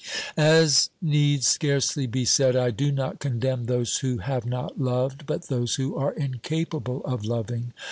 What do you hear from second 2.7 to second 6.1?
do not condemn those who have not loved, but those who